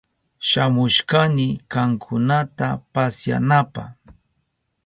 Shamushkani 0.49 1.47
kankunata 1.71 2.67
pasyanapa. 2.93 3.83